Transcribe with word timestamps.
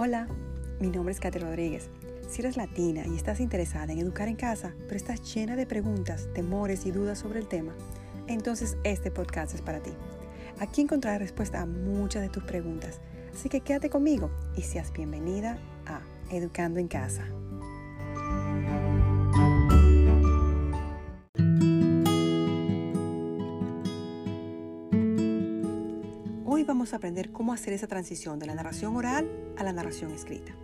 Hola, 0.00 0.28
mi 0.78 0.90
nombre 0.90 1.12
es 1.12 1.18
Katy 1.18 1.40
Rodríguez. 1.40 1.90
Si 2.30 2.40
eres 2.40 2.56
latina 2.56 3.04
y 3.04 3.16
estás 3.16 3.40
interesada 3.40 3.92
en 3.92 3.98
educar 3.98 4.28
en 4.28 4.36
casa, 4.36 4.72
pero 4.84 4.94
estás 4.94 5.34
llena 5.34 5.56
de 5.56 5.66
preguntas, 5.66 6.28
temores 6.34 6.86
y 6.86 6.92
dudas 6.92 7.18
sobre 7.18 7.40
el 7.40 7.48
tema, 7.48 7.74
entonces 8.28 8.76
este 8.84 9.10
podcast 9.10 9.54
es 9.54 9.60
para 9.60 9.80
ti. 9.80 9.90
Aquí 10.60 10.82
encontrarás 10.82 11.20
respuesta 11.20 11.62
a 11.62 11.66
muchas 11.66 12.22
de 12.22 12.28
tus 12.28 12.44
preguntas, 12.44 13.00
así 13.34 13.48
que 13.48 13.60
quédate 13.60 13.90
conmigo 13.90 14.30
y 14.56 14.62
seas 14.62 14.92
bienvenida 14.92 15.58
a 15.84 16.00
Educando 16.30 16.78
en 16.78 16.86
Casa. 16.86 17.24
Hoy 26.58 26.64
vamos 26.64 26.92
a 26.92 26.96
aprender 26.96 27.30
cómo 27.30 27.52
hacer 27.52 27.72
esa 27.72 27.86
transición 27.86 28.40
de 28.40 28.46
la 28.46 28.54
narración 28.56 28.96
oral 28.96 29.30
a 29.58 29.62
la 29.62 29.72
narración 29.72 30.10
escrita. 30.10 30.56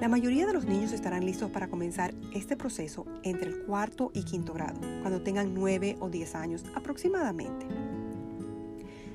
La 0.00 0.08
mayoría 0.08 0.44
de 0.44 0.52
los 0.52 0.64
niños 0.64 0.90
estarán 0.90 1.24
listos 1.24 1.52
para 1.52 1.68
comenzar 1.68 2.12
este 2.34 2.56
proceso 2.56 3.06
entre 3.22 3.48
el 3.48 3.62
cuarto 3.62 4.10
y 4.12 4.24
quinto 4.24 4.52
grado, 4.52 4.80
cuando 5.02 5.22
tengan 5.22 5.54
9 5.54 5.98
o 6.00 6.10
10 6.10 6.34
años 6.34 6.64
aproximadamente. 6.74 7.64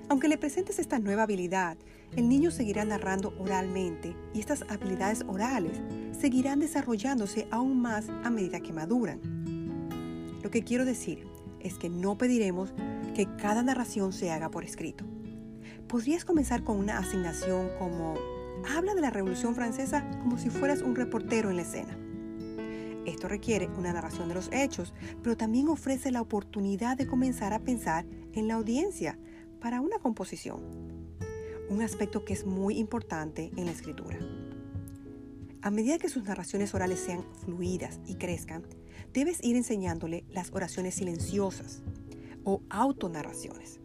Aunque 0.07 0.30
le 0.30 0.38
presentes 0.38 0.80
esta 0.80 0.99
nueva 0.99 1.23
habilidad, 1.23 1.76
el 2.16 2.29
niño 2.29 2.49
seguirá 2.49 2.85
narrando 2.85 3.34
oralmente 3.38 4.16
y 4.34 4.40
estas 4.40 4.63
habilidades 4.70 5.26
orales 5.27 5.81
seguirán 6.18 6.62
desarrollándose 6.62 7.45
aún 7.52 7.81
más 7.81 8.07
a 8.23 8.29
medida 8.29 8.62
que 8.62 8.71
maduran. 8.71 9.20
Lo 10.41 10.49
que 10.49 10.63
quiero 10.63 10.85
decir 10.85 11.27
es 11.59 11.77
que 11.77 11.90
no 11.90 12.18
pediremos 12.18 12.73
que 13.16 13.27
cada 13.35 13.63
narración 13.63 14.13
se 14.13 14.31
haga 14.31 14.49
por 14.49 14.63
escrito 14.63 15.04
podrías 15.89 16.23
comenzar 16.23 16.63
con 16.63 16.77
una 16.77 16.99
asignación 16.99 17.71
como 17.79 18.13
habla 18.76 18.93
de 18.93 19.01
la 19.01 19.09
Revolución 19.09 19.55
Francesa 19.55 20.07
como 20.20 20.37
si 20.37 20.49
fueras 20.49 20.81
un 20.81 20.96
reportero 20.96 21.49
en 21.49 21.57
la 21.57 21.63
escena. 21.63 21.98
Esto 23.05 23.27
requiere 23.27 23.68
una 23.76 23.91
narración 23.91 24.29
de 24.29 24.35
los 24.35 24.49
hechos, 24.54 24.93
pero 25.23 25.35
también 25.35 25.68
ofrece 25.68 26.12
la 26.12 26.21
oportunidad 26.21 26.96
de 26.96 27.07
comenzar 27.07 27.54
a 27.54 27.59
pensar 27.59 28.05
en 28.34 28.48
la 28.48 28.54
audiencia 28.54 29.18
para 29.59 29.81
una 29.81 29.98
composición, 29.98 30.62
un 31.70 31.81
aspecto 31.81 32.24
que 32.24 32.34
es 32.34 32.46
muy 32.46 32.77
importante 32.77 33.51
en 33.57 33.65
la 33.65 33.71
escritura. 33.71 34.20
A 35.62 35.71
medida 35.71 35.98
que 35.98 36.07
sus 36.07 36.24
narraciones 36.24 36.74
orales 36.76 36.99
sean 36.99 37.26
fluidas 37.43 37.99
y 38.05 38.15
crezcan, 38.15 38.63
debes 39.12 39.43
ir 39.43 39.55
enseñándole 39.55 40.24
las 40.29 40.53
oraciones 40.53 40.93
silenciosas 40.96 41.81
o 42.43 42.62
autonarraciones 42.70 43.79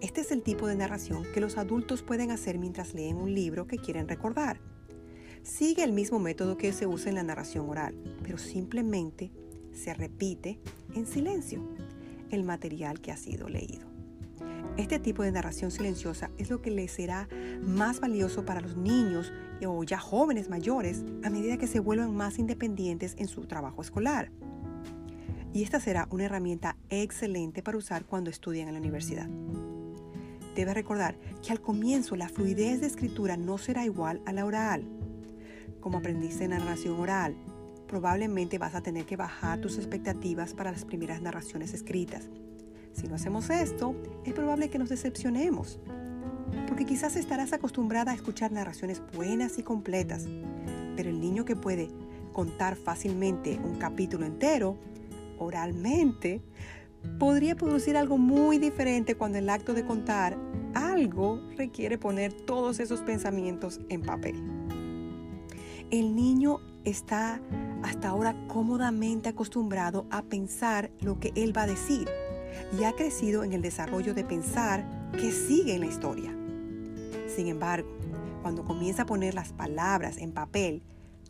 este 0.00 0.20
es 0.20 0.30
el 0.30 0.42
tipo 0.42 0.68
de 0.68 0.76
narración 0.76 1.24
que 1.34 1.40
los 1.40 1.58
adultos 1.58 2.02
pueden 2.02 2.30
hacer 2.30 2.58
mientras 2.58 2.94
leen 2.94 3.16
un 3.16 3.34
libro 3.34 3.66
que 3.66 3.78
quieren 3.78 4.06
recordar. 4.06 4.60
Sigue 5.42 5.82
el 5.82 5.92
mismo 5.92 6.20
método 6.20 6.56
que 6.56 6.72
se 6.72 6.86
usa 6.86 7.08
en 7.08 7.16
la 7.16 7.24
narración 7.24 7.68
oral, 7.68 7.96
pero 8.22 8.38
simplemente 8.38 9.32
se 9.72 9.94
repite 9.94 10.60
en 10.94 11.06
silencio 11.06 11.68
el 12.30 12.44
material 12.44 13.00
que 13.00 13.10
ha 13.10 13.16
sido 13.16 13.48
leído. 13.48 13.88
Este 14.76 15.00
tipo 15.00 15.24
de 15.24 15.32
narración 15.32 15.72
silenciosa 15.72 16.30
es 16.38 16.48
lo 16.48 16.62
que 16.62 16.70
les 16.70 16.92
será 16.92 17.28
más 17.60 17.98
valioso 17.98 18.44
para 18.44 18.60
los 18.60 18.76
niños 18.76 19.32
o 19.66 19.82
ya 19.82 19.98
jóvenes 19.98 20.48
mayores 20.48 21.04
a 21.24 21.30
medida 21.30 21.56
que 21.56 21.66
se 21.66 21.80
vuelvan 21.80 22.14
más 22.14 22.38
independientes 22.38 23.16
en 23.18 23.26
su 23.26 23.46
trabajo 23.46 23.82
escolar. 23.82 24.30
Y 25.52 25.64
esta 25.64 25.80
será 25.80 26.06
una 26.12 26.26
herramienta 26.26 26.76
excelente 26.88 27.64
para 27.64 27.78
usar 27.78 28.04
cuando 28.04 28.30
estudian 28.30 28.68
en 28.68 28.74
la 28.74 28.80
universidad 28.80 29.28
debes 30.58 30.74
recordar 30.74 31.16
que 31.40 31.52
al 31.52 31.60
comienzo 31.60 32.16
la 32.16 32.28
fluidez 32.28 32.80
de 32.80 32.88
escritura 32.88 33.36
no 33.36 33.58
será 33.58 33.84
igual 33.84 34.20
a 34.26 34.32
la 34.32 34.44
oral. 34.44 34.84
Como 35.80 35.98
aprendiste 35.98 36.44
en 36.44 36.50
narración 36.50 36.98
oral, 36.98 37.36
probablemente 37.86 38.58
vas 38.58 38.74
a 38.74 38.80
tener 38.80 39.06
que 39.06 39.16
bajar 39.16 39.60
tus 39.60 39.78
expectativas 39.78 40.54
para 40.54 40.72
las 40.72 40.84
primeras 40.84 41.22
narraciones 41.22 41.74
escritas. 41.74 42.28
Si 42.92 43.06
no 43.06 43.14
hacemos 43.14 43.50
esto, 43.50 43.94
es 44.24 44.34
probable 44.34 44.68
que 44.68 44.78
nos 44.78 44.88
decepcionemos, 44.88 45.78
porque 46.66 46.84
quizás 46.84 47.14
estarás 47.14 47.52
acostumbrada 47.52 48.10
a 48.10 48.14
escuchar 48.14 48.50
narraciones 48.50 49.00
buenas 49.14 49.58
y 49.58 49.62
completas, 49.62 50.26
pero 50.96 51.08
el 51.08 51.20
niño 51.20 51.44
que 51.44 51.54
puede 51.54 51.88
contar 52.32 52.74
fácilmente 52.74 53.60
un 53.62 53.76
capítulo 53.76 54.26
entero, 54.26 54.76
oralmente, 55.38 56.42
podría 57.18 57.54
producir 57.56 57.96
algo 57.96 58.18
muy 58.18 58.58
diferente 58.58 59.14
cuando 59.14 59.38
el 59.38 59.48
acto 59.48 59.74
de 59.74 59.84
contar 59.84 60.36
algo 60.74 61.40
requiere 61.56 61.98
poner 61.98 62.32
todos 62.32 62.80
esos 62.80 63.00
pensamientos 63.00 63.80
en 63.88 64.02
papel. 64.02 64.36
El 65.90 66.14
niño 66.14 66.60
está 66.84 67.40
hasta 67.82 68.08
ahora 68.08 68.36
cómodamente 68.46 69.28
acostumbrado 69.28 70.06
a 70.10 70.22
pensar 70.22 70.90
lo 71.00 71.18
que 71.18 71.32
él 71.34 71.56
va 71.56 71.62
a 71.62 71.66
decir 71.66 72.08
y 72.78 72.84
ha 72.84 72.92
crecido 72.92 73.44
en 73.44 73.52
el 73.52 73.62
desarrollo 73.62 74.14
de 74.14 74.24
pensar 74.24 75.10
que 75.12 75.32
sigue 75.32 75.74
en 75.74 75.80
la 75.80 75.86
historia. 75.86 76.34
Sin 77.34 77.48
embargo, 77.48 77.88
cuando 78.42 78.64
comienza 78.64 79.02
a 79.02 79.06
poner 79.06 79.34
las 79.34 79.52
palabras 79.52 80.18
en 80.18 80.32
papel, 80.32 80.82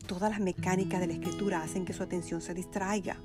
todas 0.06 0.30
las 0.30 0.40
mecánicas 0.40 1.00
de 1.00 1.06
la 1.06 1.12
escritura 1.12 1.62
hacen 1.62 1.84
que 1.84 1.92
su 1.92 2.02
atención 2.02 2.40
se 2.40 2.54
distraiga. 2.54 3.16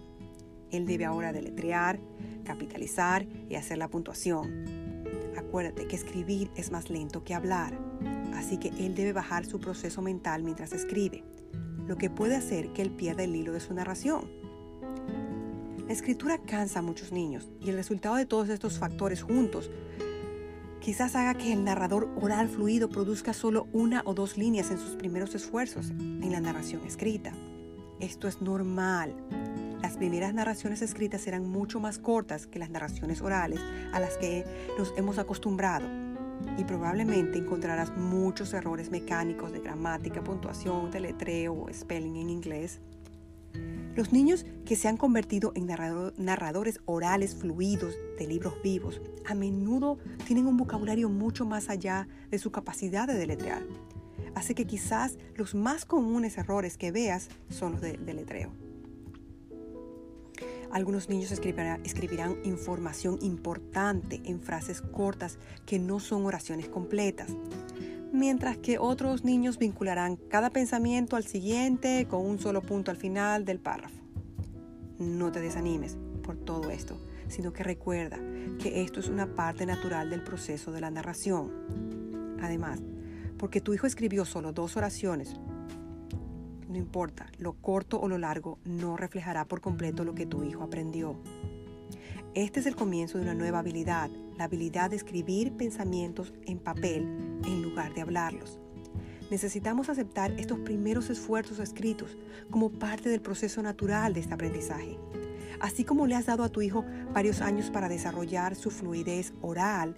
Él 0.72 0.86
debe 0.86 1.06
ahora 1.06 1.32
deletrear, 1.32 2.00
capitalizar 2.44 3.26
y 3.50 3.56
hacer 3.56 3.78
la 3.78 3.88
puntuación. 3.88 4.66
Acuérdate 5.38 5.88
que 5.88 5.96
escribir 5.96 6.50
es 6.56 6.72
más 6.72 6.90
lento 6.90 7.24
que 7.24 7.34
hablar, 7.34 7.78
así 8.36 8.58
que 8.58 8.70
él 8.70 8.96
debe 8.96 9.14
bajar 9.14 9.46
su 9.46 9.60
proceso 9.60 10.02
mental 10.02 10.44
mientras 10.44 10.74
escribe, 10.74 11.24
lo 11.88 11.98
que 11.98 12.10
puede 12.10 12.36
hacer 12.36 12.74
que 12.74 12.82
él 12.82 12.92
pierda 12.92 13.24
el 13.24 13.36
hilo 13.36 13.54
de 13.54 13.60
su 13.60 13.74
narración. 13.74 14.30
La 15.86 15.94
escritura 15.94 16.38
cansa 16.38 16.80
a 16.80 16.82
muchos 16.82 17.12
niños 17.12 17.52
y 17.60 17.70
el 17.70 17.76
resultado 17.76 18.16
de 18.16 18.26
todos 18.26 18.50
estos 18.50 18.80
factores 18.80 19.22
juntos 19.22 19.70
quizás 20.80 21.16
haga 21.16 21.36
que 21.36 21.54
el 21.54 21.64
narrador 21.64 22.10
oral 22.22 22.50
fluido 22.50 22.90
produzca 22.90 23.34
solo 23.34 23.68
una 23.74 24.02
o 24.06 24.14
dos 24.14 24.38
líneas 24.38 24.72
en 24.72 24.80
sus 24.80 24.96
primeros 24.96 25.36
esfuerzos 25.36 25.92
en 25.92 26.32
la 26.32 26.40
narración 26.40 26.86
escrita. 26.86 27.34
Esto 28.00 28.28
es 28.28 28.42
normal 28.42 29.14
las 29.94 30.00
primeras 30.00 30.34
narraciones 30.34 30.82
escritas 30.82 31.22
serán 31.22 31.48
mucho 31.48 31.80
más 31.80 32.00
cortas 32.00 32.48
que 32.48 32.58
las 32.58 32.72
narraciones 32.72 33.22
orales 33.22 33.60
a 33.94 34.00
las 34.00 34.18
que 34.18 34.44
nos 34.76 34.92
hemos 34.98 35.20
acostumbrado 35.20 35.88
y 36.58 36.64
probablemente 36.64 37.38
encontrarás 37.38 37.96
muchos 37.96 38.56
errores 38.56 38.90
mecánicos 38.90 39.52
de 39.52 39.60
gramática, 39.60 40.24
puntuación, 40.24 40.90
deletreo 40.90 41.54
o 41.54 41.72
spelling 41.72 42.16
en 42.16 42.32
inglés. 42.32 42.80
Los 43.96 44.12
niños 44.12 44.48
que 44.66 44.76
se 44.76 44.88
han 44.88 44.98
convertido 44.98 45.52
en 45.54 45.68
narradores 45.68 46.80
orales 46.86 47.36
fluidos 47.36 47.94
de 48.18 48.26
libros 48.26 48.56
vivos 48.64 49.00
a 49.28 49.36
menudo 49.36 50.00
tienen 50.26 50.48
un 50.48 50.58
vocabulario 50.58 51.08
mucho 51.08 51.46
más 51.46 51.70
allá 51.70 52.08
de 52.32 52.40
su 52.40 52.52
capacidad 52.52 53.06
de 53.06 53.14
deletrear. 53.14 53.62
Así 54.34 54.56
que 54.56 54.66
quizás 54.66 55.20
los 55.36 55.54
más 55.54 55.86
comunes 55.86 56.40
errores 56.40 56.80
que 56.80 56.92
veas 56.92 57.30
son 57.52 57.74
los 57.74 57.82
de 57.82 57.98
deletreo. 57.98 58.63
Algunos 60.74 61.08
niños 61.08 61.32
escribirán, 61.32 62.40
información 62.44 63.20
importante 63.22 64.20
en 64.26 64.42
frases 64.42 64.82
cortas 64.82 65.38
que 65.68 65.78
no 65.78 66.00
son 66.00 66.26
oraciones 66.26 66.68
completas, 66.68 67.30
mientras 68.12 68.58
que 68.58 68.80
otros 68.80 69.24
niños 69.24 69.60
vincularán 69.60 70.16
cada 70.16 70.50
pensamiento 70.50 71.16
al 71.16 71.26
siguiente 71.26 72.08
con 72.10 72.26
un 72.26 72.40
solo 72.40 72.64
punto 72.64 72.90
al 72.90 72.98
final 72.98 73.46
del 73.46 73.60
párrafo. 73.60 74.02
No 74.98 75.32
te 75.32 75.42
desanimes 75.42 75.96
por 76.24 76.38
todo 76.38 76.72
esto, 76.72 77.00
sino 77.28 77.54
que 77.54 77.62
recuerda 77.62 78.18
que 78.58 78.82
esto 78.82 79.00
es 79.00 79.10
una 79.10 79.36
parte 79.36 79.68
natural 79.68 80.10
del 80.10 80.24
proceso 80.24 80.72
de 80.72 80.82
la 80.82 80.90
narración. 80.90 81.52
Además, 82.42 82.82
porque 83.38 83.62
tu 83.62 83.76
hijo 83.76 83.86
escribió 83.86 84.26
solo 84.26 84.54
dos 84.54 84.76
oraciones 84.76 85.36
no 86.74 86.80
importa, 86.80 87.28
lo 87.38 87.54
corto 87.54 88.02
o 88.02 88.08
lo 88.10 88.18
largo 88.18 88.58
no 88.66 88.98
reflejará 88.98 89.46
por 89.46 89.62
completo 89.62 90.04
lo 90.04 90.16
que 90.16 90.26
tu 90.26 90.44
hijo 90.44 90.64
aprendió. 90.64 91.16
Este 92.34 92.60
es 92.60 92.66
el 92.66 92.76
comienzo 92.76 93.20
de 93.20 93.26
una 93.26 93.36
nueva 93.36 93.60
habilidad, 93.60 94.10
la 94.38 94.46
habilidad 94.46 94.90
de 94.90 94.96
escribir 94.96 95.54
pensamientos 95.54 96.34
en 96.48 96.58
papel 96.58 97.04
en 97.46 97.62
lugar 97.62 97.94
de 97.94 98.02
hablarlos. 98.02 98.60
Necesitamos 99.30 99.90
aceptar 99.90 100.32
estos 100.32 100.60
primeros 100.60 101.12
esfuerzos 101.12 101.60
escritos 101.60 102.18
como 102.50 102.72
parte 102.72 103.08
del 103.08 103.22
proceso 103.22 103.62
natural 103.62 104.16
de 104.16 104.22
este 104.22 104.34
aprendizaje. 104.34 104.98
Así 105.60 105.84
como 105.84 106.08
le 106.08 106.16
has 106.16 106.26
dado 106.26 106.44
a 106.44 106.50
tu 106.50 106.64
hijo 106.64 106.84
varios 107.14 107.42
años 107.42 107.70
para 107.70 107.88
desarrollar 107.88 108.56
su 108.56 108.72
fluidez 108.72 109.32
oral, 109.42 109.96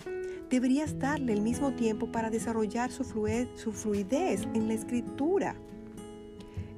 deberías 0.50 1.00
darle 1.00 1.32
el 1.32 1.42
mismo 1.42 1.74
tiempo 1.74 2.12
para 2.12 2.30
desarrollar 2.30 2.92
su 2.92 3.06
fluidez 3.06 4.42
en 4.54 4.68
la 4.68 4.74
escritura 4.74 5.56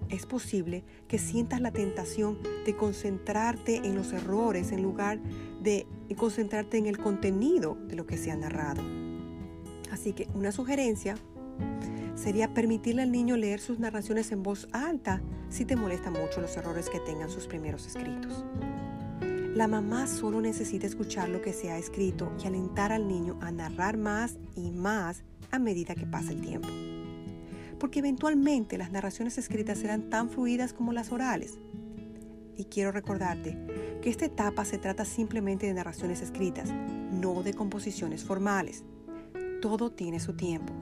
es 0.09 0.25
posible 0.25 0.83
que 1.07 1.17
sientas 1.17 1.61
la 1.61 1.71
tentación 1.71 2.39
de 2.65 2.75
concentrarte 2.75 3.77
en 3.77 3.95
los 3.95 4.13
errores 4.13 4.71
en 4.71 4.81
lugar 4.83 5.19
de 5.61 5.87
concentrarte 6.15 6.77
en 6.77 6.85
el 6.85 6.97
contenido 6.97 7.77
de 7.87 7.95
lo 7.95 8.05
que 8.05 8.17
se 8.17 8.31
ha 8.31 8.35
narrado. 8.35 8.81
Así 9.91 10.13
que 10.13 10.27
una 10.33 10.51
sugerencia 10.51 11.15
sería 12.15 12.53
permitirle 12.53 13.03
al 13.03 13.11
niño 13.11 13.37
leer 13.37 13.59
sus 13.59 13.79
narraciones 13.79 14.31
en 14.31 14.43
voz 14.43 14.67
alta 14.71 15.21
si 15.49 15.65
te 15.65 15.75
molestan 15.75 16.13
mucho 16.13 16.41
los 16.41 16.55
errores 16.57 16.89
que 16.89 16.99
tengan 16.99 17.29
sus 17.29 17.47
primeros 17.47 17.85
escritos. 17.87 18.43
La 19.55 19.67
mamá 19.67 20.07
solo 20.07 20.39
necesita 20.39 20.85
escuchar 20.85 21.29
lo 21.29 21.41
que 21.41 21.53
se 21.53 21.71
ha 21.71 21.77
escrito 21.77 22.31
y 22.43 22.47
alentar 22.47 22.91
al 22.91 23.07
niño 23.07 23.39
a 23.41 23.51
narrar 23.51 23.97
más 23.97 24.37
y 24.55 24.71
más 24.71 25.23
a 25.51 25.57
medida 25.57 25.95
que 25.95 26.05
pasa 26.05 26.31
el 26.31 26.41
tiempo. 26.41 26.67
Porque 27.79 27.99
eventualmente 27.99 28.77
las 28.77 28.91
narraciones 28.91 29.37
escritas 29.37 29.79
serán 29.79 30.09
tan 30.09 30.29
fluidas 30.29 30.73
como 30.73 30.93
las 30.93 31.11
orales. 31.11 31.59
Y 32.55 32.65
quiero 32.65 32.91
recordarte 32.91 33.57
que 34.01 34.09
esta 34.09 34.25
etapa 34.25 34.65
se 34.65 34.77
trata 34.77 35.05
simplemente 35.05 35.67
de 35.67 35.73
narraciones 35.73 36.21
escritas, 36.21 36.69
no 37.11 37.43
de 37.43 37.53
composiciones 37.53 38.23
formales. 38.23 38.83
Todo 39.61 39.91
tiene 39.91 40.19
su 40.19 40.33
tiempo 40.33 40.73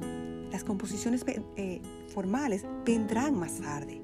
las 0.56 0.64
composiciones 0.64 1.26
eh, 1.28 1.82
formales 2.08 2.66
vendrán 2.86 3.38
más 3.38 3.60
tarde. 3.60 4.02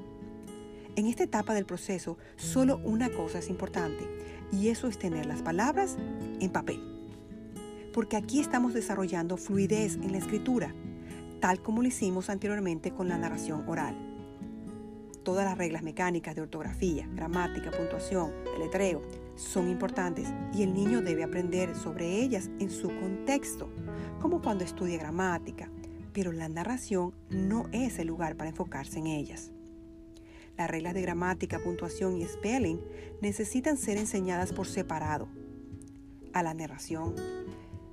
En 0.98 1.08
esta 1.08 1.24
etapa 1.24 1.54
del 1.54 1.66
proceso, 1.66 2.18
solo 2.36 2.82
una 2.84 3.10
cosa 3.10 3.40
es 3.40 3.50
importante, 3.50 4.06
y 4.52 4.68
eso 4.68 4.90
es 4.90 5.00
tener 5.00 5.26
las 5.26 5.42
palabras 5.42 5.96
en 6.42 6.52
papel. 6.52 6.82
Porque 7.94 8.18
aquí 8.18 8.42
estamos 8.42 8.74
desarrollando 8.74 9.38
fluidez 9.38 9.96
en 9.96 10.12
la 10.12 10.18
escritura, 10.18 10.76
tal 11.42 11.62
como 11.62 11.82
lo 11.82 11.88
hicimos 11.88 12.30
anteriormente 12.30 12.92
con 12.92 13.10
la 13.10 13.18
narración 13.18 13.68
oral. 13.68 13.98
Todas 15.24 15.44
las 15.44 15.58
reglas 15.58 15.84
mecánicas 15.84 16.36
de 16.36 16.42
ortografía, 16.42 17.08
gramática, 17.14 17.72
puntuación, 17.72 18.32
letreo 18.58 19.02
son 19.36 19.70
importantes 19.70 20.28
y 20.54 20.64
el 20.64 20.74
niño 20.74 21.02
debe 21.02 21.24
aprender 21.24 21.76
sobre 21.76 22.22
ellas 22.22 22.50
en 22.60 22.70
su 22.70 22.88
contexto, 22.88 23.70
como 24.22 24.42
cuando 24.42 24.64
estudia 24.64 24.98
gramática, 24.98 25.70
pero 26.14 26.32
la 26.32 26.48
narración 26.48 27.14
no 27.30 27.68
es 27.72 28.00
el 28.00 28.08
lugar 28.08 28.36
para 28.36 28.50
enfocarse 28.50 29.00
en 29.00 29.08
ellas. 29.08 29.52
Las 30.58 30.70
reglas 30.70 30.94
de 30.94 31.02
gramática, 31.02 31.60
puntuación 31.60 32.18
y 32.18 32.26
spelling 32.26 32.80
necesitan 33.22 33.78
ser 33.78 33.98
enseñadas 33.98 34.54
por 34.54 34.68
separado 34.68 35.28
a 36.34 36.44
la 36.44 36.54
narración 36.54 37.16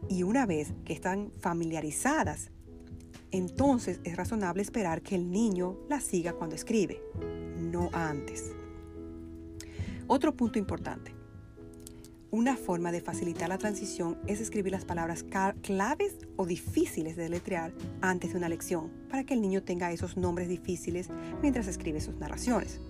y 0.09 0.23
una 0.23 0.47
vez 0.47 0.75
que 0.85 0.93
están 0.93 1.33
familiarizadas, 1.41 2.51
entonces 3.31 4.01
es 4.05 4.17
razonable 4.17 4.63
esperar 4.63 5.03
que 5.03 5.15
el 5.15 5.31
niño 5.31 5.77
las 5.89 6.05
siga 6.05 6.33
cuando 6.33 6.57
escribe, 6.57 7.01
no 7.59 7.91
antes. 7.93 8.53
Otro 10.07 10.35
punto 10.35 10.59
importante. 10.59 11.19
Una 12.31 12.57
forma 12.57 12.93
de 12.93 13.01
facilitar 13.01 13.49
la 13.49 13.57
transición 13.57 14.19
es 14.27 14.41
escribir 14.41 14.73
las 14.73 14.85
palabras 14.85 15.25
claves 15.63 16.19
o 16.37 16.45
difíciles 16.45 17.17
de 17.17 17.31
letrear 17.31 17.73
antes 18.03 18.33
de 18.33 18.39
una 18.39 18.51
lección, 18.51 18.91
para 19.09 19.25
que 19.25 19.33
el 19.33 19.41
niño 19.41 19.63
tenga 19.63 19.93
esos 19.93 20.19
nombres 20.19 20.49
difíciles 20.49 21.09
mientras 21.41 21.67
escribe 21.69 22.03
sus 22.03 22.17
narraciones. 22.17 22.81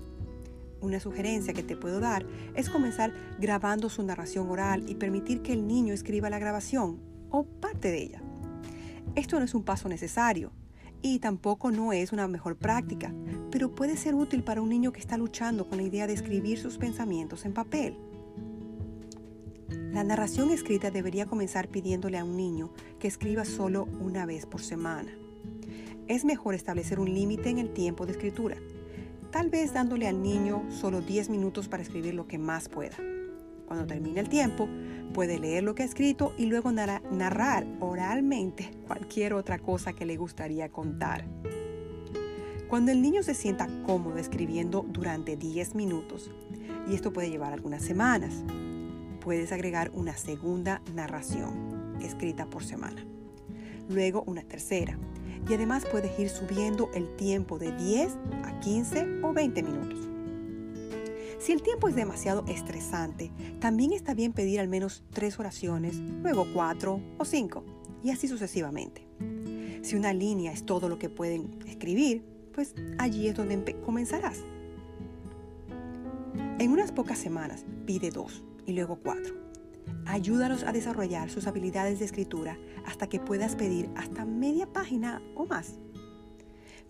Una 0.80 0.98
sugerencia 1.00 1.54
que 1.54 1.62
te 1.62 1.76
puedo 1.76 2.00
dar 2.00 2.26
es 2.54 2.68
comenzar 2.68 3.12
grabando 3.38 3.88
su 3.88 4.02
narración 4.02 4.48
oral 4.50 4.88
y 4.88 4.96
permitir 4.96 5.42
que 5.42 5.52
el 5.52 5.66
niño 5.66 5.94
escriba 5.94 6.30
la 6.30 6.38
grabación 6.38 6.98
o 7.30 7.44
parte 7.44 7.90
de 7.92 8.02
ella. 8.02 8.22
Esto 9.18 9.40
no 9.40 9.44
es 9.44 9.54
un 9.56 9.64
paso 9.64 9.88
necesario 9.88 10.52
y 11.02 11.18
tampoco 11.18 11.72
no 11.72 11.92
es 11.92 12.12
una 12.12 12.28
mejor 12.28 12.54
práctica, 12.54 13.12
pero 13.50 13.74
puede 13.74 13.96
ser 13.96 14.14
útil 14.14 14.44
para 14.44 14.62
un 14.62 14.68
niño 14.68 14.92
que 14.92 15.00
está 15.00 15.16
luchando 15.16 15.68
con 15.68 15.78
la 15.78 15.82
idea 15.82 16.06
de 16.06 16.12
escribir 16.12 16.56
sus 16.56 16.78
pensamientos 16.78 17.44
en 17.44 17.52
papel. 17.52 17.98
La 19.90 20.04
narración 20.04 20.50
escrita 20.50 20.92
debería 20.92 21.26
comenzar 21.26 21.66
pidiéndole 21.66 22.16
a 22.16 22.24
un 22.24 22.36
niño 22.36 22.70
que 23.00 23.08
escriba 23.08 23.44
solo 23.44 23.88
una 23.98 24.24
vez 24.24 24.46
por 24.46 24.62
semana. 24.62 25.10
Es 26.06 26.24
mejor 26.24 26.54
establecer 26.54 27.00
un 27.00 27.12
límite 27.12 27.50
en 27.50 27.58
el 27.58 27.72
tiempo 27.72 28.06
de 28.06 28.12
escritura, 28.12 28.58
tal 29.32 29.50
vez 29.50 29.72
dándole 29.72 30.06
al 30.06 30.22
niño 30.22 30.62
solo 30.70 31.00
10 31.00 31.28
minutos 31.30 31.66
para 31.66 31.82
escribir 31.82 32.14
lo 32.14 32.28
que 32.28 32.38
más 32.38 32.68
pueda. 32.68 32.96
Cuando 33.68 33.86
termine 33.86 34.20
el 34.20 34.30
tiempo, 34.30 34.66
puede 35.12 35.38
leer 35.38 35.62
lo 35.62 35.74
que 35.74 35.82
ha 35.82 35.86
escrito 35.86 36.32
y 36.38 36.46
luego 36.46 36.72
narrar 36.72 37.66
oralmente 37.80 38.70
cualquier 38.86 39.34
otra 39.34 39.58
cosa 39.58 39.92
que 39.92 40.06
le 40.06 40.16
gustaría 40.16 40.70
contar. 40.70 41.26
Cuando 42.66 42.92
el 42.92 43.02
niño 43.02 43.22
se 43.22 43.34
sienta 43.34 43.68
cómodo 43.84 44.16
escribiendo 44.16 44.86
durante 44.88 45.36
10 45.36 45.74
minutos, 45.74 46.30
y 46.88 46.94
esto 46.94 47.12
puede 47.12 47.28
llevar 47.28 47.52
algunas 47.52 47.82
semanas, 47.82 48.42
puedes 49.20 49.52
agregar 49.52 49.90
una 49.92 50.16
segunda 50.16 50.80
narración 50.94 51.98
escrita 52.00 52.46
por 52.46 52.64
semana. 52.64 53.04
Luego 53.90 54.24
una 54.26 54.42
tercera. 54.42 54.98
Y 55.48 55.54
además 55.54 55.84
puedes 55.90 56.18
ir 56.18 56.30
subiendo 56.30 56.90
el 56.94 57.14
tiempo 57.16 57.58
de 57.58 57.72
10 57.72 58.16
a 58.44 58.60
15 58.60 59.20
o 59.22 59.32
20 59.32 59.62
minutos. 59.62 60.07
Si 61.38 61.52
el 61.52 61.62
tiempo 61.62 61.88
es 61.88 61.94
demasiado 61.94 62.44
estresante, 62.48 63.30
también 63.60 63.92
está 63.92 64.12
bien 64.12 64.32
pedir 64.32 64.58
al 64.58 64.68
menos 64.68 65.04
tres 65.12 65.38
oraciones, 65.38 65.96
luego 65.96 66.46
cuatro 66.52 67.00
o 67.16 67.24
cinco, 67.24 67.64
y 68.02 68.10
así 68.10 68.26
sucesivamente. 68.26 69.06
Si 69.82 69.94
una 69.94 70.12
línea 70.12 70.52
es 70.52 70.66
todo 70.66 70.88
lo 70.88 70.98
que 70.98 71.08
pueden 71.08 71.60
escribir, 71.66 72.24
pues 72.52 72.74
allí 72.98 73.28
es 73.28 73.36
donde 73.36 73.80
comenzarás. 73.82 74.40
En 76.58 76.72
unas 76.72 76.90
pocas 76.90 77.18
semanas 77.18 77.64
pide 77.86 78.10
dos 78.10 78.42
y 78.66 78.72
luego 78.72 78.98
cuatro. 79.00 79.34
Ayúdalos 80.06 80.64
a 80.64 80.72
desarrollar 80.72 81.30
sus 81.30 81.46
habilidades 81.46 82.00
de 82.00 82.04
escritura 82.04 82.58
hasta 82.84 83.08
que 83.08 83.20
puedas 83.20 83.54
pedir 83.54 83.88
hasta 83.94 84.24
media 84.24 84.66
página 84.66 85.22
o 85.36 85.46
más. 85.46 85.78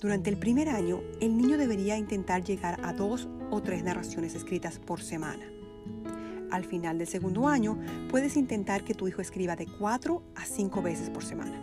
Durante 0.00 0.31
el 0.31 0.39
primer 0.39 0.71
año, 0.71 1.03
el 1.21 1.37
niño 1.37 1.59
debería 1.59 1.99
intentar 1.99 2.45
llegar 2.45 2.81
a 2.83 2.95
dos 2.95 3.29
o 3.50 3.62
tres 3.62 3.83
narraciones 3.83 4.35
escritas 4.35 4.79
por 4.79 5.00
semana. 5.00 5.45
Al 6.50 6.65
final 6.65 6.99
del 6.99 7.06
segundo 7.06 7.47
año, 7.47 7.79
puedes 8.11 8.37
intentar 8.37 8.85
que 8.85 8.95
tu 8.95 9.06
hijo 9.09 9.21
escriba 9.21 9.56
de 9.56 9.67
cuatro 9.67 10.23
a 10.35 10.45
cinco 10.45 10.81
veces 10.83 11.11
por 11.11 11.25
semana. 11.25 11.61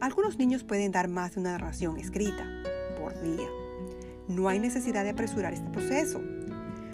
Algunos 0.00 0.38
niños 0.38 0.64
pueden 0.64 0.92
dar 0.92 1.08
más 1.08 1.34
de 1.34 1.40
una 1.40 1.52
narración 1.52 1.98
escrita 1.98 2.46
por 2.98 3.20
día. 3.20 3.48
No 4.28 4.48
hay 4.48 4.58
necesidad 4.58 5.02
de 5.04 5.10
apresurar 5.10 5.52
este 5.52 5.70
proceso. 5.70 6.20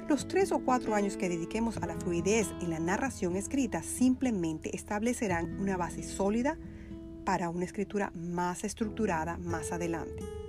Los 0.09 0.27
tres 0.27 0.53
o 0.53 0.61
cuatro 0.61 0.94
años 0.94 1.17
que 1.17 1.29
dediquemos 1.29 1.77
a 1.77 1.87
la 1.87 1.97
fluidez 1.97 2.49
en 2.61 2.71
la 2.71 2.81
narración 2.81 3.37
escrita 3.37 3.82
simplemente 3.82 4.75
establecerán 4.75 5.61
una 5.61 5.77
base 5.77 6.03
sólida 6.03 6.59
para 7.25 7.50
una 7.50 7.65
escritura 7.65 8.11
más 8.15 8.65
estructurada 8.65 9.37
más 9.37 9.70
adelante. 9.70 10.40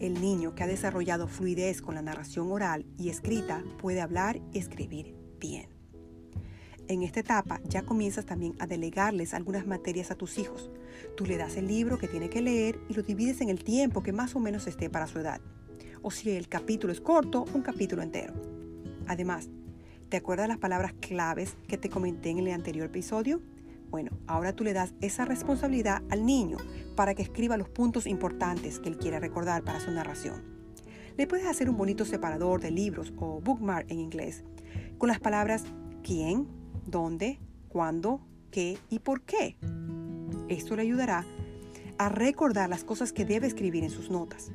El 0.00 0.20
niño 0.20 0.54
que 0.54 0.64
ha 0.64 0.66
desarrollado 0.66 1.28
fluidez 1.28 1.80
con 1.80 1.94
la 1.94 2.02
narración 2.02 2.50
oral 2.50 2.84
y 2.98 3.10
escrita 3.10 3.62
puede 3.78 4.00
hablar 4.00 4.40
y 4.52 4.58
escribir 4.58 5.14
bien. 5.38 5.68
En 6.88 7.02
esta 7.02 7.20
etapa 7.20 7.60
ya 7.68 7.82
comienzas 7.82 8.26
también 8.26 8.56
a 8.58 8.66
delegarles 8.66 9.32
algunas 9.32 9.66
materias 9.66 10.10
a 10.10 10.16
tus 10.16 10.38
hijos. 10.38 10.70
Tú 11.16 11.24
le 11.24 11.36
das 11.36 11.56
el 11.56 11.68
libro 11.68 11.98
que 11.98 12.08
tiene 12.08 12.28
que 12.28 12.42
leer 12.42 12.80
y 12.88 12.94
lo 12.94 13.02
divides 13.02 13.40
en 13.40 13.48
el 13.48 13.62
tiempo 13.62 14.02
que 14.02 14.12
más 14.12 14.34
o 14.34 14.40
menos 14.40 14.66
esté 14.66 14.90
para 14.90 15.06
su 15.06 15.20
edad 15.20 15.40
o 16.02 16.10
si 16.10 16.30
el 16.30 16.48
capítulo 16.48 16.92
es 16.92 17.00
corto, 17.00 17.44
un 17.54 17.62
capítulo 17.62 18.02
entero. 18.02 18.34
Además, 19.06 19.48
¿te 20.08 20.16
acuerdas 20.16 20.48
las 20.48 20.58
palabras 20.58 20.94
claves 21.00 21.56
que 21.68 21.78
te 21.78 21.90
comenté 21.90 22.30
en 22.30 22.38
el 22.38 22.50
anterior 22.50 22.86
episodio? 22.86 23.40
Bueno, 23.90 24.12
ahora 24.26 24.54
tú 24.54 24.62
le 24.62 24.72
das 24.72 24.94
esa 25.00 25.24
responsabilidad 25.24 26.02
al 26.10 26.24
niño 26.24 26.58
para 26.94 27.14
que 27.14 27.22
escriba 27.22 27.56
los 27.56 27.68
puntos 27.68 28.06
importantes 28.06 28.78
que 28.78 28.88
él 28.88 28.96
quiere 28.96 29.18
recordar 29.18 29.64
para 29.64 29.80
su 29.80 29.90
narración. 29.90 30.42
Le 31.16 31.26
puedes 31.26 31.46
hacer 31.46 31.68
un 31.68 31.76
bonito 31.76 32.04
separador 32.04 32.60
de 32.60 32.70
libros 32.70 33.12
o 33.16 33.40
bookmark 33.40 33.90
en 33.90 33.98
inglés 33.98 34.44
con 34.96 35.08
las 35.08 35.18
palabras 35.18 35.64
quién, 36.04 36.46
dónde, 36.86 37.40
cuándo, 37.68 38.20
qué 38.50 38.78
y 38.88 39.00
por 39.00 39.22
qué. 39.22 39.56
Esto 40.48 40.76
le 40.76 40.82
ayudará 40.82 41.24
a 41.98 42.08
recordar 42.08 42.68
las 42.68 42.84
cosas 42.84 43.12
que 43.12 43.24
debe 43.24 43.46
escribir 43.46 43.84
en 43.84 43.90
sus 43.90 44.10
notas. 44.10 44.52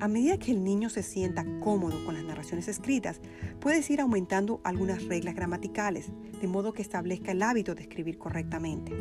A 0.00 0.08
medida 0.08 0.38
que 0.38 0.52
el 0.52 0.64
niño 0.64 0.90
se 0.90 1.02
sienta 1.02 1.44
cómodo 1.60 2.04
con 2.04 2.14
las 2.14 2.24
narraciones 2.24 2.68
escritas, 2.68 3.20
puedes 3.60 3.88
ir 3.90 4.00
aumentando 4.00 4.60
algunas 4.64 5.04
reglas 5.04 5.34
gramaticales, 5.34 6.08
de 6.40 6.48
modo 6.48 6.72
que 6.72 6.82
establezca 6.82 7.32
el 7.32 7.42
hábito 7.42 7.74
de 7.74 7.82
escribir 7.82 8.18
correctamente. 8.18 8.92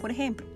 Por 0.00 0.10
ejemplo, 0.10 0.46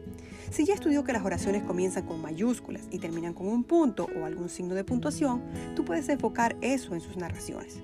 si 0.51 0.65
ya 0.65 0.75
estudió 0.75 1.05
que 1.05 1.13
las 1.13 1.25
oraciones 1.25 1.63
comienzan 1.63 2.07
con 2.07 2.23
mayúsculas 2.23 2.89
y 2.91 2.99
terminan 2.99 3.35
con 3.35 3.49
un 3.49 3.65
punto 3.65 4.09
o 4.19 4.25
algún 4.25 4.49
signo 4.49 4.75
de 4.75 4.85
puntuación, 4.85 5.43
tú 5.75 5.85
puedes 5.85 6.09
enfocar 6.09 6.57
eso 6.61 6.95
en 6.95 7.01
sus 7.01 7.17
narraciones. 7.17 7.81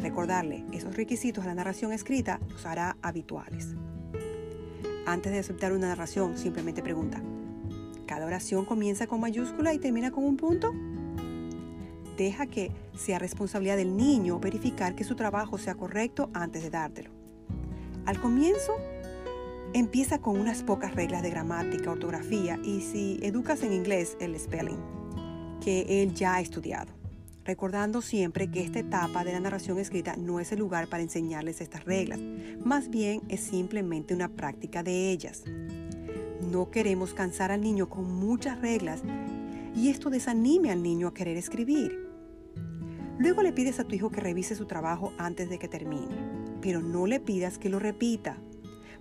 Recordarle 0.00 0.64
esos 0.72 0.96
requisitos 0.96 1.44
a 1.44 1.48
la 1.48 1.54
narración 1.54 1.92
escrita 1.92 2.40
los 2.48 2.64
hará 2.64 2.96
habituales. 3.02 3.74
Antes 5.06 5.32
de 5.32 5.38
aceptar 5.38 5.72
una 5.72 5.88
narración, 5.88 6.36
simplemente 6.36 6.82
pregunta, 6.82 7.22
¿cada 8.06 8.26
oración 8.26 8.64
comienza 8.64 9.06
con 9.06 9.20
mayúscula 9.20 9.74
y 9.74 9.78
termina 9.78 10.10
con 10.10 10.24
un 10.24 10.36
punto? 10.36 10.72
Deja 12.18 12.46
que 12.46 12.70
sea 12.94 13.18
responsabilidad 13.18 13.78
del 13.78 13.96
niño 13.96 14.38
verificar 14.38 14.94
que 14.94 15.04
su 15.04 15.16
trabajo 15.16 15.56
sea 15.56 15.74
correcto 15.74 16.28
antes 16.34 16.62
de 16.62 16.68
dártelo. 16.68 17.10
Al 18.04 18.20
comienzo, 18.20 18.74
Empieza 19.74 20.18
con 20.18 20.40
unas 20.40 20.62
pocas 20.62 20.94
reglas 20.94 21.22
de 21.22 21.28
gramática, 21.28 21.90
ortografía 21.90 22.58
y 22.64 22.80
si 22.80 23.20
educas 23.22 23.62
en 23.62 23.74
inglés, 23.74 24.16
el 24.18 24.38
spelling, 24.40 24.80
que 25.62 26.02
él 26.02 26.14
ya 26.14 26.36
ha 26.36 26.40
estudiado. 26.40 26.90
Recordando 27.44 28.00
siempre 28.00 28.50
que 28.50 28.62
esta 28.62 28.78
etapa 28.78 29.24
de 29.24 29.32
la 29.32 29.40
narración 29.40 29.78
escrita 29.78 30.16
no 30.16 30.40
es 30.40 30.52
el 30.52 30.58
lugar 30.58 30.88
para 30.88 31.02
enseñarles 31.02 31.60
estas 31.60 31.84
reglas, 31.84 32.18
más 32.64 32.88
bien 32.88 33.20
es 33.28 33.40
simplemente 33.40 34.14
una 34.14 34.30
práctica 34.30 34.82
de 34.82 35.10
ellas. 35.10 35.44
No 36.50 36.70
queremos 36.70 37.12
cansar 37.12 37.52
al 37.52 37.60
niño 37.60 37.90
con 37.90 38.10
muchas 38.10 38.58
reglas 38.62 39.02
y 39.76 39.90
esto 39.90 40.08
desanime 40.08 40.70
al 40.70 40.82
niño 40.82 41.08
a 41.08 41.14
querer 41.14 41.36
escribir. 41.36 42.07
Luego 43.18 43.42
le 43.42 43.52
pides 43.52 43.80
a 43.80 43.84
tu 43.84 43.94
hijo 43.94 44.10
que 44.10 44.20
revise 44.20 44.54
su 44.54 44.66
trabajo 44.66 45.12
antes 45.18 45.50
de 45.50 45.58
que 45.58 45.68
termine, 45.68 46.16
pero 46.60 46.80
no 46.80 47.06
le 47.06 47.20
pidas 47.20 47.58
que 47.58 47.68
lo 47.68 47.78
repita 47.78 48.38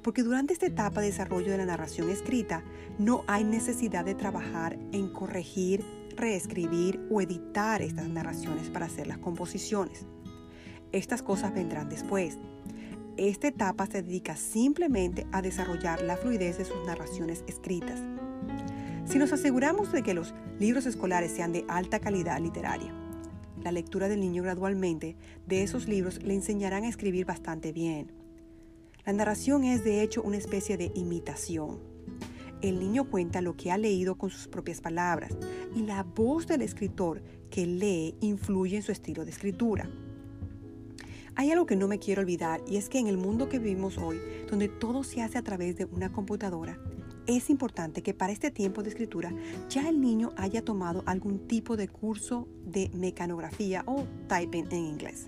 porque 0.07 0.23
durante 0.23 0.53
esta 0.53 0.67
etapa 0.67 1.01
de 1.01 1.07
desarrollo 1.07 1.51
de 1.51 1.57
la 1.57 1.65
narración 1.65 2.09
escrita 2.09 2.63
no 2.97 3.25
hay 3.27 3.43
necesidad 3.43 4.05
de 4.05 4.15
trabajar 4.15 4.79
en 4.93 5.11
corregir, 5.11 5.83
reescribir 6.15 7.05
o 7.11 7.19
editar 7.19 7.81
estas 7.81 8.07
narraciones 8.07 8.69
para 8.69 8.85
hacer 8.85 9.07
las 9.07 9.17
composiciones. 9.17 10.05
Estas 10.93 11.21
cosas 11.21 11.53
vendrán 11.53 11.89
después. 11.89 12.37
Esta 13.17 13.49
etapa 13.49 13.85
se 13.87 14.01
dedica 14.01 14.37
simplemente 14.37 15.27
a 15.33 15.41
desarrollar 15.41 16.01
la 16.01 16.15
fluidez 16.15 16.57
de 16.57 16.63
sus 16.63 16.85
narraciones 16.85 17.43
escritas. 17.47 17.99
Si 19.03 19.17
nos 19.17 19.33
aseguramos 19.33 19.91
de 19.91 20.03
que 20.03 20.13
los 20.13 20.33
libros 20.57 20.85
escolares 20.85 21.33
sean 21.33 21.51
de 21.51 21.65
alta 21.67 21.99
calidad 21.99 22.39
literaria, 22.39 22.93
la 23.63 23.71
lectura 23.71 24.07
del 24.07 24.19
niño 24.19 24.43
gradualmente 24.43 25.15
de 25.45 25.63
esos 25.63 25.87
libros 25.87 26.21
le 26.23 26.33
enseñarán 26.33 26.83
a 26.83 26.89
escribir 26.89 27.25
bastante 27.25 27.71
bien, 27.71 28.11
la 29.07 29.13
narración 29.13 29.63
es 29.63 29.85
de 29.85 30.03
hecho 30.03 30.21
una 30.21 30.35
especie 30.35 30.75
de 30.75 30.91
imitación. 30.93 31.79
El 32.61 32.77
niño 32.77 33.09
cuenta 33.09 33.39
lo 33.39 33.55
que 33.55 33.71
ha 33.71 33.77
leído 33.77 34.17
con 34.17 34.29
sus 34.29 34.49
propias 34.49 34.81
palabras 34.81 35.31
y 35.73 35.83
la 35.83 36.03
voz 36.03 36.45
del 36.45 36.61
escritor 36.61 37.21
que 37.49 37.65
lee 37.65 38.15
influye 38.19 38.75
en 38.75 38.83
su 38.83 38.91
estilo 38.91 39.23
de 39.23 39.31
escritura. 39.31 39.89
Hay 41.35 41.51
algo 41.51 41.65
que 41.65 41.77
no 41.77 41.87
me 41.87 41.99
quiero 41.99 42.21
olvidar 42.21 42.59
y 42.67 42.75
es 42.75 42.89
que 42.89 42.99
en 42.99 43.07
el 43.07 43.15
mundo 43.15 43.47
que 43.47 43.59
vivimos 43.59 43.97
hoy, 43.97 44.19
donde 44.49 44.67
todo 44.67 45.05
se 45.05 45.21
hace 45.21 45.37
a 45.37 45.41
través 45.41 45.77
de 45.77 45.85
una 45.85 46.11
computadora, 46.11 46.77
es 47.27 47.49
importante 47.49 48.01
que 48.01 48.13
para 48.13 48.33
este 48.33 48.51
tiempo 48.51 48.81
de 48.81 48.89
escritura 48.89 49.31
ya 49.69 49.87
el 49.87 50.01
niño 50.01 50.31
haya 50.37 50.63
tomado 50.63 51.03
algún 51.05 51.47
tipo 51.47 51.77
de 51.77 51.89
curso 51.89 52.47
de 52.65 52.89
mecanografía 52.93 53.83
o 53.85 54.05
typing 54.27 54.67
en 54.71 54.85
inglés. 54.85 55.27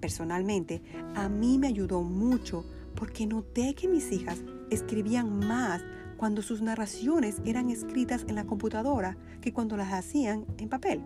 Personalmente, 0.00 0.82
a 1.14 1.28
mí 1.28 1.58
me 1.58 1.66
ayudó 1.66 2.02
mucho 2.02 2.64
porque 2.94 3.26
noté 3.26 3.74
que 3.74 3.88
mis 3.88 4.12
hijas 4.12 4.42
escribían 4.70 5.38
más 5.40 5.82
cuando 6.16 6.42
sus 6.42 6.62
narraciones 6.62 7.42
eran 7.44 7.70
escritas 7.70 8.24
en 8.28 8.36
la 8.36 8.44
computadora 8.44 9.16
que 9.40 9.52
cuando 9.52 9.76
las 9.76 9.92
hacían 9.92 10.46
en 10.58 10.68
papel. 10.68 11.02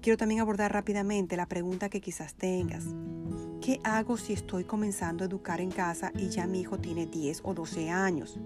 Quiero 0.00 0.16
también 0.16 0.40
abordar 0.40 0.72
rápidamente 0.72 1.36
la 1.36 1.46
pregunta 1.46 1.88
que 1.88 2.00
quizás 2.00 2.34
tengas. 2.34 2.84
¿Qué 3.68 3.82
hago 3.84 4.16
si 4.16 4.32
estoy 4.32 4.64
comenzando 4.64 5.22
a 5.22 5.26
educar 5.26 5.60
en 5.60 5.70
casa 5.70 6.10
y 6.16 6.30
ya 6.30 6.46
mi 6.46 6.60
hijo 6.60 6.78
tiene 6.78 7.04
10 7.04 7.42
o 7.44 7.52
12 7.52 7.90
años? 7.90 8.38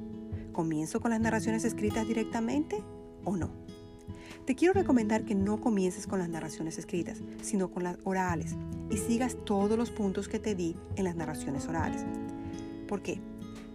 ¿Comienzo 0.51 0.99
con 0.99 1.13
las 1.13 1.21
narraciones 1.21 1.65
escritas 1.65 2.09
directamente 2.09 2.83
o 3.23 3.37
no? 3.37 3.53
Te 4.47 4.57
quiero 4.57 4.75
recomendar 4.75 5.25
que 5.25 5.37
no 5.37 5.61
comiences 5.61 6.09
con 6.09 6.19
las 6.19 6.29
narraciones 6.29 6.77
escritas, 6.77 7.21
sino 7.41 7.71
con 7.71 7.85
las 7.85 7.99
orales 8.03 8.57
y 8.91 8.97
sigas 8.97 9.37
todos 9.45 9.79
los 9.79 9.93
puntos 9.93 10.27
que 10.27 10.41
te 10.41 10.57
di 10.57 10.75
en 10.97 11.05
las 11.05 11.15
narraciones 11.15 11.69
orales. 11.69 12.05
¿Por 12.89 13.01
qué? 13.01 13.21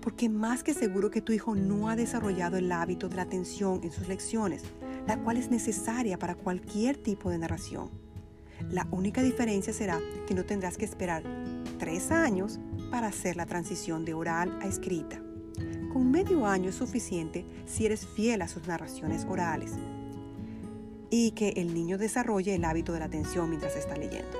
Porque 0.02 0.28
más 0.28 0.66
que 0.66 0.74
seguro 0.74 1.12
que 1.12 1.22
tu 1.22 1.32
hijo 1.32 1.56
no 1.56 1.88
ha 1.88 1.96
desarrollado 1.96 2.58
el 2.58 2.70
hábito 2.74 3.08
de 3.08 3.16
la 3.16 3.22
atención 3.22 3.80
en 3.84 3.94
sus 3.94 4.10
lecciones, 4.10 4.64
la 5.08 5.18
cual 5.24 5.38
es 5.38 5.50
necesaria 5.50 6.20
para 6.20 6.36
cualquier 6.36 6.98
tipo 6.98 7.30
de 7.30 7.38
narración. 7.38 8.07
La 8.70 8.88
única 8.92 9.22
diferencia 9.22 9.74
será 9.74 10.00
que 10.28 10.34
no 10.34 10.44
tendrás 10.44 10.78
que 10.78 10.86
esperar 10.86 11.24
tres 11.80 12.12
años 12.12 12.60
para 12.92 13.08
hacer 13.08 13.36
la 13.36 13.46
transición 13.46 14.06
de 14.06 14.14
oral 14.14 14.58
a 14.62 14.68
escrita. 14.68 15.22
Con 15.92 16.12
medio 16.12 16.46
año 16.46 16.70
es 16.70 16.76
suficiente 16.76 17.46
si 17.66 17.86
eres 17.86 18.06
fiel 18.06 18.42
a 18.42 18.48
sus 18.48 18.68
narraciones 18.68 19.26
orales 19.26 19.72
y 21.10 21.32
que 21.32 21.50
el 21.50 21.74
niño 21.74 21.98
desarrolle 21.98 22.56
el 22.56 22.66
hábito 22.66 22.94
de 22.94 23.00
la 23.00 23.06
atención 23.06 23.50
mientras 23.50 23.76
está 23.76 23.96
leyendo. 23.96 24.38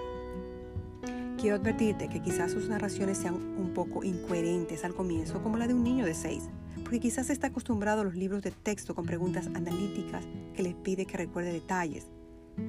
Quiero 1.40 1.56
advertirte 1.56 2.10
que 2.10 2.22
quizás 2.22 2.52
sus 2.52 2.68
narraciones 2.68 3.20
sean 3.20 3.36
un 3.36 3.72
poco 3.74 4.04
incoherentes 4.04 4.84
al 4.84 4.96
comienzo, 4.96 5.42
como 5.44 5.58
la 5.58 5.68
de 5.68 5.74
un 5.76 5.84
niño 5.84 6.04
de 6.06 6.16
6, 6.16 6.44
porque 6.84 7.00
quizás 7.00 7.30
está 7.30 7.48
acostumbrado 7.48 8.02
a 8.02 8.04
los 8.04 8.16
libros 8.16 8.42
de 8.42 8.52
texto 8.52 8.96
con 8.96 9.06
preguntas 9.06 9.48
analíticas 9.48 10.26
que 10.56 10.64
les 10.64 10.74
pide 10.74 11.06
que 11.06 11.18
recuerde 11.18 11.54
detalles. 11.54 12.08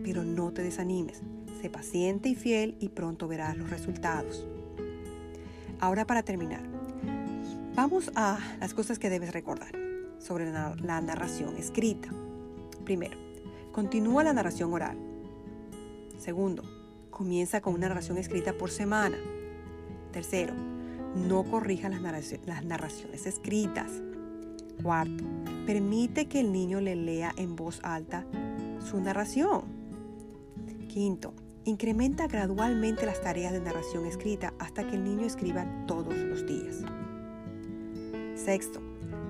Pero 0.04 0.24
no 0.24 0.52
te 0.52 0.62
desanimes, 0.62 1.22
sé 1.60 1.70
paciente 1.70 2.28
y 2.28 2.34
fiel 2.34 2.76
y 2.80 2.90
pronto 2.90 3.28
verás 3.28 3.56
los 3.56 3.70
resultados. 3.70 4.46
Ahora 5.80 6.06
para 6.06 6.22
terminar, 6.22 6.62
vamos 7.74 8.10
a 8.14 8.38
las 8.60 8.74
cosas 8.74 8.98
que 8.98 9.10
debes 9.10 9.32
recordar 9.32 9.72
sobre 10.18 10.50
la, 10.50 11.00
narración 11.00 11.56
escrita. 11.56 12.08
Primero, 12.84 13.28
Continúa 13.78 14.24
la 14.24 14.32
narración 14.32 14.72
oral. 14.72 14.98
Segundo, 16.18 16.64
comienza 17.10 17.60
con 17.60 17.74
una 17.74 17.86
narración 17.86 18.18
escrita 18.18 18.52
por 18.52 18.72
semana. 18.72 19.16
Tercero, 20.10 20.52
no 21.14 21.44
corrija 21.44 21.88
las, 21.88 22.64
narraciones 22.64 23.26
escritas. 23.26 24.02
Cuarto, 24.82 25.22
permite 25.64 26.26
que 26.26 26.40
el 26.40 26.50
niño 26.50 26.80
le 26.80 26.96
lea 26.96 27.32
en 27.36 27.54
voz 27.54 27.78
alta 27.84 28.26
su 28.84 29.00
narración. 29.00 29.77
Quinto, 30.98 31.32
incrementa 31.64 32.26
gradualmente 32.26 33.06
las 33.06 33.20
tareas 33.20 33.52
de 33.52 33.60
narración 33.60 34.04
escrita 34.04 34.52
hasta 34.58 34.84
que 34.84 34.96
el 34.96 35.04
niño 35.04 35.26
escriba 35.26 35.64
todos 35.86 36.12
los 36.12 36.44
días. 36.44 36.82
Sexto, 38.34 38.80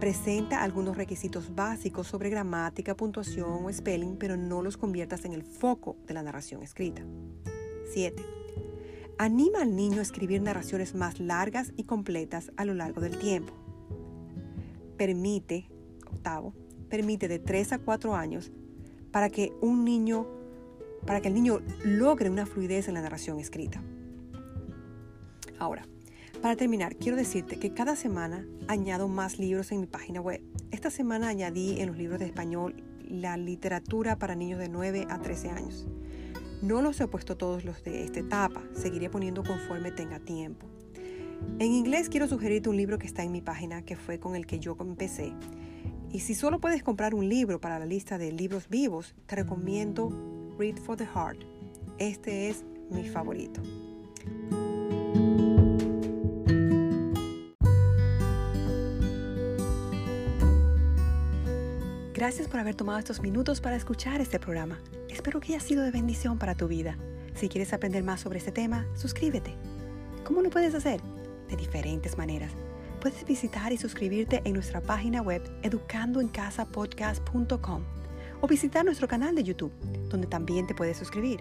Presenta 0.00 0.62
algunos 0.62 0.96
requisitos 0.96 1.54
básicos 1.54 2.06
sobre 2.06 2.30
gramática, 2.30 2.96
puntuación 2.96 3.66
o 3.66 3.70
spelling, 3.70 4.16
pero 4.16 4.38
no 4.38 4.62
los 4.62 4.78
conviertas 4.78 5.26
en 5.26 5.34
el 5.34 5.42
foco 5.42 5.98
de 6.06 6.14
la 6.14 6.22
narración 6.22 6.62
escrita. 6.62 7.02
7. 7.92 8.24
Anima 9.18 9.60
al 9.60 9.76
niño 9.76 9.98
a 9.98 10.02
escribir 10.02 10.40
narraciones 10.40 10.94
más 10.94 11.20
largas 11.20 11.74
y 11.76 11.84
completas 11.84 12.50
a 12.56 12.64
lo 12.64 12.72
largo 12.72 13.02
del 13.02 13.18
tiempo. 13.18 13.52
Permite, 14.96 15.68
octavo, 16.06 16.54
permite 16.88 17.28
de 17.28 17.38
3 17.38 17.74
a 17.74 17.78
4 17.78 18.14
años 18.14 18.52
para 19.10 19.28
que 19.28 19.52
un 19.60 19.84
niño, 19.84 20.37
para 21.06 21.20
que 21.20 21.28
el 21.28 21.34
niño 21.34 21.60
logre 21.84 22.30
una 22.30 22.46
fluidez 22.46 22.88
en 22.88 22.94
la 22.94 23.02
narración 23.02 23.38
escrita. 23.38 23.82
Ahora, 25.58 25.86
para 26.42 26.54
terminar, 26.54 26.96
quiero 26.96 27.16
decirte 27.16 27.58
que 27.58 27.74
cada 27.74 27.96
semana 27.96 28.46
añado 28.68 29.08
más 29.08 29.38
libros 29.38 29.72
en 29.72 29.80
mi 29.80 29.86
página 29.86 30.20
web. 30.20 30.40
Esta 30.70 30.90
semana 30.90 31.28
añadí 31.28 31.80
en 31.80 31.88
los 31.88 31.96
libros 31.96 32.20
de 32.20 32.26
español 32.26 32.76
la 33.08 33.36
literatura 33.36 34.18
para 34.18 34.36
niños 34.36 34.60
de 34.60 34.68
9 34.68 35.06
a 35.10 35.18
13 35.18 35.50
años. 35.50 35.88
No 36.62 36.82
los 36.82 37.00
he 37.00 37.08
puesto 37.08 37.36
todos 37.36 37.64
los 37.64 37.82
de 37.82 38.04
esta 38.04 38.20
etapa, 38.20 38.62
seguiré 38.72 39.10
poniendo 39.10 39.42
conforme 39.42 39.90
tenga 39.90 40.20
tiempo. 40.20 40.66
En 41.58 41.72
inglés 41.72 42.08
quiero 42.08 42.28
sugerirte 42.28 42.68
un 42.68 42.76
libro 42.76 42.98
que 42.98 43.06
está 43.06 43.22
en 43.22 43.32
mi 43.32 43.40
página, 43.40 43.82
que 43.82 43.96
fue 43.96 44.18
con 44.18 44.36
el 44.36 44.46
que 44.46 44.58
yo 44.58 44.76
empecé. 44.80 45.32
Y 46.12 46.20
si 46.20 46.34
solo 46.34 46.60
puedes 46.60 46.82
comprar 46.82 47.14
un 47.14 47.28
libro 47.28 47.60
para 47.60 47.78
la 47.78 47.86
lista 47.86 48.18
de 48.18 48.32
libros 48.32 48.68
vivos, 48.68 49.14
te 49.26 49.36
recomiendo 49.36 50.10
Read 50.58 50.78
for 50.80 50.96
the 50.96 51.06
Heart. 51.06 51.44
Este 51.98 52.48
es 52.48 52.64
mi 52.90 53.08
favorito. 53.08 53.62
Gracias 62.12 62.48
por 62.48 62.58
haber 62.58 62.74
tomado 62.74 62.98
estos 62.98 63.22
minutos 63.22 63.60
para 63.60 63.76
escuchar 63.76 64.20
este 64.20 64.40
programa. 64.40 64.80
Espero 65.08 65.38
que 65.38 65.54
haya 65.54 65.64
sido 65.64 65.84
de 65.84 65.92
bendición 65.92 66.38
para 66.38 66.56
tu 66.56 66.66
vida. 66.66 66.98
Si 67.36 67.48
quieres 67.48 67.72
aprender 67.72 68.02
más 68.02 68.22
sobre 68.22 68.38
este 68.38 68.50
tema, 68.50 68.84
suscríbete. 68.96 69.54
¿Cómo 70.24 70.42
lo 70.42 70.50
puedes 70.50 70.74
hacer? 70.74 71.00
De 71.48 71.54
diferentes 71.54 72.18
maneras. 72.18 72.50
Puedes 73.00 73.24
visitar 73.24 73.72
y 73.72 73.76
suscribirte 73.76 74.42
en 74.44 74.54
nuestra 74.54 74.80
página 74.80 75.22
web 75.22 75.40
educandoencasapodcast.com 75.62 77.84
o 78.40 78.46
visitar 78.46 78.84
nuestro 78.84 79.08
canal 79.08 79.34
de 79.34 79.44
YouTube, 79.44 79.72
donde 80.08 80.26
también 80.26 80.66
te 80.66 80.74
puedes 80.74 80.96
suscribir. 80.96 81.40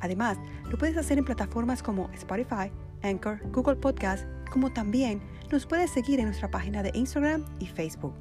Además, 0.00 0.38
lo 0.70 0.76
puedes 0.78 0.96
hacer 0.96 1.18
en 1.18 1.24
plataformas 1.24 1.82
como 1.82 2.10
Spotify, 2.12 2.70
Anchor, 3.02 3.40
Google 3.50 3.76
Podcast, 3.76 4.26
como 4.50 4.72
también 4.72 5.20
nos 5.50 5.66
puedes 5.66 5.90
seguir 5.90 6.20
en 6.20 6.26
nuestra 6.26 6.50
página 6.50 6.82
de 6.82 6.90
Instagram 6.94 7.44
y 7.60 7.66
Facebook. 7.66 8.14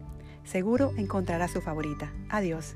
Seguro 0.44 0.92
encontrará 0.98 1.48
su 1.48 1.62
favorita. 1.62 2.12
Adiós. 2.30 2.76